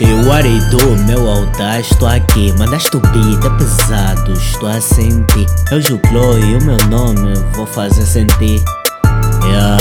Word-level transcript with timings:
Eu 0.00 0.32
arei 0.32 0.60
do 0.70 0.96
meu 1.06 1.28
altar, 1.28 1.80
estou 1.80 2.06
aqui 2.06 2.52
Mandaste 2.56 2.96
o 2.96 3.00
beat, 3.00 3.44
é 3.44 3.50
pesado, 3.58 4.32
estou 4.32 4.68
a 4.68 4.80
sentir. 4.80 5.46
Eu 5.72 5.82
Juclo 5.82 6.38
e 6.38 6.54
o 6.54 6.62
meu 6.62 6.76
nome 6.88 7.34
vou 7.54 7.66
fazer 7.66 8.06
sentir. 8.06 8.62
Yeah. 9.42 9.76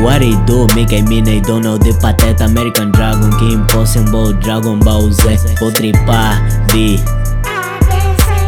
What 0.00 0.22
it 0.22 0.36
do, 0.44 0.66
Mickey, 0.74 1.00
Minnie, 1.00 1.40
Donald, 1.40 1.82
de 1.82 1.98
Pateta, 1.98 2.44
American 2.44 2.90
Dragon, 2.90 3.30
King, 3.38 3.64
Possible, 3.72 4.34
Dragon 4.34 4.78
Ball 4.80 5.10
Z. 5.10 5.38
Vou 5.58 5.72
tripar, 5.72 6.44
de 6.74 7.00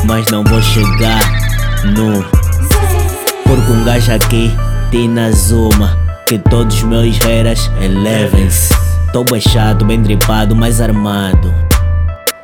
Mas 0.05 0.27
não 0.31 0.45
vou 0.45 0.61
chegar 0.61 1.23
no 1.87 2.23
Porque 3.45 3.73
um 3.73 3.85
gajo 3.85 4.13
aqui, 4.13 4.55
Tina 4.91 5.33
Zuma 5.33 6.06
Que 6.27 6.41
todos 6.41 6.83
meus 6.83 7.19
haters 7.19 7.71
elevem-se. 7.81 8.75
Tô 9.13 9.23
baixado, 9.23 9.85
bem 9.85 10.03
dripado, 10.03 10.57
mais 10.57 10.81
armado. 10.81 11.55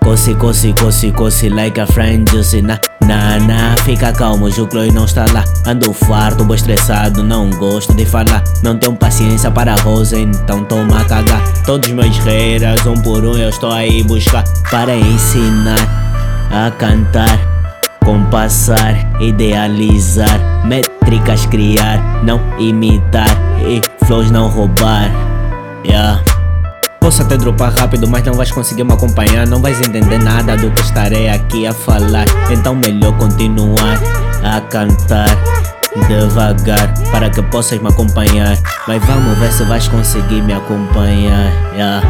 Coce, 0.04 0.36
coce, 0.36 0.72
coce, 0.74 1.10
coce, 1.10 1.48
like 1.48 1.80
a 1.80 1.86
friend 1.88 2.30
juicy 2.30 2.62
na, 2.62 2.78
na, 3.04 3.40
na. 3.40 3.76
Fica 3.84 4.12
calmo, 4.12 4.46
o 4.46 4.52
Chloe 4.52 4.92
não 4.92 5.04
está 5.04 5.24
lá. 5.32 5.44
Ando 5.66 5.92
farto, 5.92 6.44
bem 6.44 6.54
estressado, 6.54 7.24
não 7.24 7.50
gosto 7.50 7.92
de 7.94 8.06
falar. 8.06 8.44
Não 8.62 8.78
tenho 8.78 8.94
paciência 8.94 9.50
para 9.50 9.74
a 9.74 9.80
rosa, 9.80 10.16
então 10.16 10.62
toma 10.62 11.04
cagar. 11.04 11.42
Todos 11.64 11.90
meus 11.90 12.16
haters, 12.18 12.86
um 12.86 12.94
por 12.94 13.24
um 13.24 13.36
eu 13.36 13.48
estou 13.48 13.72
aí 13.72 14.04
buscar. 14.04 14.44
Para 14.70 14.94
ensinar 14.94 16.48
a 16.52 16.70
cantar 16.70 17.51
Compassar, 18.04 19.22
idealizar 19.22 20.64
Métricas 20.64 21.46
criar, 21.46 22.22
não 22.24 22.40
imitar 22.58 23.28
E 23.66 23.80
flows 24.06 24.30
não 24.30 24.48
roubar 24.48 25.10
Yeah 25.84 26.22
Posso 27.02 27.20
até 27.20 27.36
dropar 27.36 27.72
rápido, 27.74 28.06
mas 28.06 28.22
não 28.22 28.34
vais 28.34 28.52
conseguir 28.52 28.84
me 28.84 28.92
acompanhar. 28.92 29.44
Não 29.48 29.60
vais 29.60 29.80
entender 29.80 30.18
nada 30.18 30.56
do 30.56 30.70
que 30.70 30.82
estarei 30.82 31.28
aqui 31.28 31.66
a 31.66 31.72
falar. 31.72 32.26
Então, 32.48 32.76
melhor 32.76 33.12
continuar 33.18 33.98
a 34.44 34.60
cantar 34.60 35.36
devagar 36.06 36.94
para 37.10 37.28
que 37.28 37.42
possas 37.42 37.80
me 37.80 37.88
acompanhar. 37.88 38.56
Mas 38.86 39.04
vamos 39.04 39.36
ver 39.38 39.52
se 39.52 39.64
vais 39.64 39.88
conseguir 39.88 40.42
me 40.42 40.52
acompanhar. 40.52 41.52
Yeah. 41.74 42.02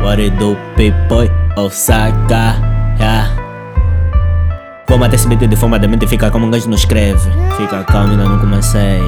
What 0.00 0.22
it 0.22 0.38
do, 0.38 0.56
people? 0.74 1.47
Osaka. 1.58 2.56
Yeah. 2.98 3.30
Vou 4.88 4.98
matar 4.98 5.16
esse 5.16 5.28
beat 5.28 5.40
de 5.40 5.56
forma 5.56 5.78
de 5.78 5.86
mente, 5.86 6.06
fica 6.06 6.30
como 6.30 6.46
um 6.46 6.50
gajo 6.50 6.68
não 6.68 6.76
escreve. 6.76 7.30
Fica 7.56 7.84
calmo, 7.84 8.12
ainda 8.12 8.24
não 8.24 8.38
comecei. 8.38 9.02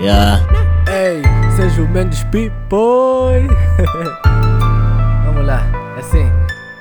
Yeah. 0.00 0.40
Ei, 0.88 1.22
seja 1.56 1.82
o 1.82 1.88
Mendes 1.88 2.22
Pipoy. 2.24 3.48
Vamos 5.24 5.46
lá, 5.46 5.62
é 5.96 6.00
assim. 6.00 6.30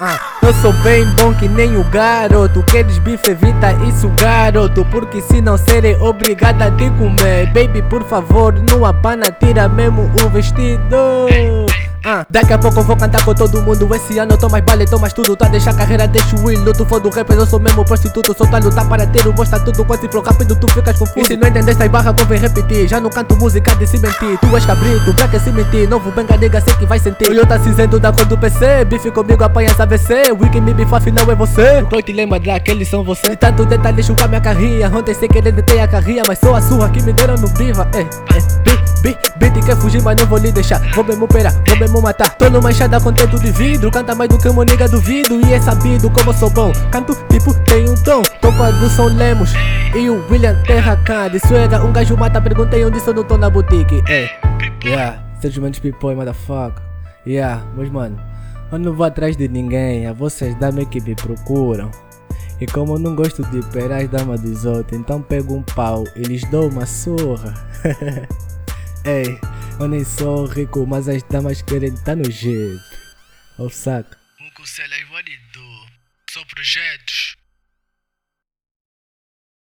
Ah, 0.01 0.19
eu 0.41 0.53
sou 0.55 0.73
bem 0.83 1.05
bom 1.15 1.33
que 1.33 1.47
nem 1.47 1.77
o 1.77 1.83
garoto. 1.85 2.61
Queres 2.63 2.97
bife, 2.99 3.31
evita 3.31 3.71
isso, 3.87 4.09
garoto. 4.19 4.83
Porque 4.91 5.21
se 5.21 5.39
não 5.39 5.57
serei 5.57 5.95
obrigado 5.95 6.61
a 6.61 6.69
te 6.71 6.89
comer. 6.89 7.47
Baby, 7.53 7.81
por 7.83 8.03
favor, 8.03 8.53
não 8.69 8.85
abana, 8.85 9.31
tira 9.31 9.69
mesmo 9.69 10.11
o 10.25 10.29
vestido. 10.29 11.65
Ah, 12.05 12.25
daqui 12.29 12.51
a 12.51 12.57
pouco 12.57 12.79
eu 12.79 12.83
vou 12.83 12.97
cantar 12.97 13.23
com 13.23 13.33
todo 13.33 13.61
mundo. 13.61 13.87
Esse 13.95 14.19
ano 14.19 14.33
eu 14.33 14.37
tô 14.37 14.49
mais 14.49 14.63
bale, 14.65 14.85
tô 14.85 14.99
mais 14.99 15.13
tudo. 15.13 15.37
Tá 15.37 15.47
deixa 15.47 15.69
a 15.69 15.73
carreira, 15.73 16.05
deixa 16.05 16.35
o 16.35 16.43
will. 16.43 16.73
Tu 16.73 16.85
for 16.85 16.99
do 16.99 17.09
rapper, 17.09 17.37
eu 17.37 17.45
sou 17.45 17.61
mesmo 17.61 17.85
prostituto. 17.85 18.35
Sou 18.37 18.45
tá 18.45 18.57
lutar 18.57 18.85
para 18.89 19.07
ter 19.07 19.25
o 19.25 19.31
bosta 19.31 19.57
tudo. 19.61 19.85
Quando 19.85 20.11
flow 20.11 20.21
rápido, 20.21 20.53
tu 20.53 20.67
ficas 20.73 20.99
confuso. 20.99 21.19
E 21.19 21.25
se 21.25 21.37
não 21.37 21.47
entender 21.47 21.71
essa 21.71 21.87
barra, 21.87 22.13
convém 22.13 22.39
repetir. 22.39 22.89
Já 22.89 22.99
não 22.99 23.09
canto 23.09 23.37
música 23.37 23.73
de 23.77 23.87
se 23.87 23.97
mentir. 23.99 24.37
Tu 24.37 24.53
és 24.53 24.65
cabrito, 24.65 25.13
pra 25.13 25.29
que 25.29 25.39
se 25.39 25.49
mentir? 25.53 25.87
Novo 25.87 26.11
benga, 26.11 26.35
nega, 26.35 26.59
sei 26.59 26.73
que 26.73 26.85
vai 26.85 26.99
sentir. 26.99 27.29
O 27.29 27.33
eu 27.33 27.45
tá 27.45 27.57
cinzento 27.57 27.97
da 27.97 28.11
cor 28.11 28.25
do 28.25 28.37
PC. 28.37 28.83
Bife 28.83 29.09
comigo, 29.09 29.41
apanha 29.41 29.69
essa 29.69 29.85
VC. 29.85 30.33
Wiki 30.33 30.59
me 30.59 30.73
bifa, 30.73 30.97
afinal 30.97 31.31
é 31.31 31.35
você. 31.35 31.81
O 31.83 31.85
Cloy 31.85 32.03
te 32.03 32.11
lembra 32.11 32.37
daqueles 32.37 32.89
são 32.89 33.01
você. 33.05 33.31
E 33.31 33.37
tanto 33.37 33.65
detalhe, 33.65 34.03
chupa 34.03 34.27
minha 34.27 34.41
carrinha. 34.41 34.91
Ontem 34.93 35.13
sem 35.13 35.29
querer 35.29 35.53
detei 35.53 35.79
a 35.79 35.87
carrinha. 35.87 36.23
Mas 36.27 36.39
sou 36.39 36.53
a 36.53 36.61
surra 36.61 36.89
que 36.89 37.01
me 37.01 37.13
deram 37.13 37.35
no 37.35 37.47
biva. 37.47 37.87
É, 37.93 38.01
é, 38.01 38.82
bi, 39.03 39.17
bi, 39.37 39.49
bi, 39.49 39.61
quer 39.61 39.75
fugir, 39.75 40.01
mas 40.01 40.17
não 40.17 40.25
vou 40.25 40.39
lhe 40.39 40.51
deixar. 40.51 40.79
Vou 40.95 41.03
mesmo 41.03 41.25
operar, 41.25 41.53
vou 41.67 41.77
mesmo 41.77 42.01
matar. 42.01 42.35
Tô 42.37 42.49
numa 42.49 42.71
enxada 42.71 42.99
com 42.99 43.11
teto 43.11 43.37
de 43.37 43.51
vidro. 43.51 43.91
Canta 43.91 44.15
mais 44.15 44.29
do 44.29 44.37
que 44.37 44.47
uma 44.47 44.63
nega 44.63 44.87
duvido. 44.87 45.39
E 45.45 45.53
é 45.53 45.59
sabido 45.59 46.09
como 46.09 46.33
sou 46.33 46.49
bom. 46.49 46.71
Canto 46.89 47.13
tipo, 47.29 47.53
tenho 47.65 47.91
um 47.91 47.95
tom. 47.95 48.23
Tô 48.41 48.51
com 48.53 48.63
a 48.63 48.89
São 48.89 49.05
Lemos. 49.07 49.51
E 49.93 50.09
o 50.09 50.25
William 50.31 50.55
Terracan. 50.63 51.29
De 51.29 51.39
suega, 51.39 51.83
um 51.83 51.91
gajo 51.91 52.15
mata. 52.17 52.41
Perguntei 52.41 52.83
onde 52.85 52.99
sou, 53.01 53.13
não 53.13 53.23
tô 53.23 53.37
na 53.37 53.49
boutique. 53.49 54.01
É, 54.07 54.29
yeah. 54.83 55.21
Seja 55.41 55.69
de 55.69 55.81
pipoy, 55.81 56.15
motherfucker. 56.15 56.81
Yeah, 57.27 57.61
mas 57.75 57.89
mano. 57.89 58.17
Eu 58.71 58.79
não 58.79 58.93
vou 58.93 59.05
atrás 59.05 59.35
de 59.35 59.47
ninguém. 59.47 60.05
É 60.05 60.13
vocês 60.13 60.55
damas 60.55 60.85
que 60.85 61.01
me 61.01 61.13
procuram. 61.13 61.91
E 62.61 62.65
como 62.67 62.95
eu 62.95 62.99
não 62.99 63.15
gosto 63.15 63.43
de 63.43 63.61
pegar 63.69 63.97
as 63.97 64.07
damas 64.07 64.39
dos 64.39 64.63
outros, 64.63 64.97
então 64.97 65.21
pego 65.21 65.53
um 65.53 65.61
pau 65.61 66.05
e 66.15 66.21
lhes 66.21 66.43
dou 66.49 66.69
uma 66.69 66.85
surra. 66.85 67.53
Ei, 69.05 69.37
eu 69.81 69.87
nem 69.89 70.05
sou 70.05 70.45
rico, 70.45 70.87
mas 70.87 71.09
as 71.09 71.21
damas 71.23 71.61
querem 71.61 71.93
tá 72.03 72.15
no 72.15 72.31
jeito. 72.31 72.81
Ou 73.57 73.69
saca? 73.69 74.17
O 74.39 74.51
Conselho 74.53 74.93
é 74.93 75.51
do 75.51 75.87
Só 76.31 76.41
projetos. 76.45 77.35